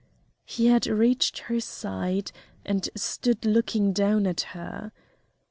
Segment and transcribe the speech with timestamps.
[0.45, 2.31] He had reached her side
[2.65, 4.91] and stood looking down at her.